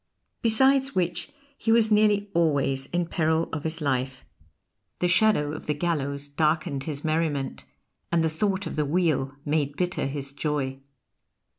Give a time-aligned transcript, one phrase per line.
[0.41, 4.25] Besides which he was nearly always in peril of his life;
[4.97, 7.65] the shadow of the gallows darkened his merriment,
[8.11, 10.79] and the thought of the wheel made bitter his joy.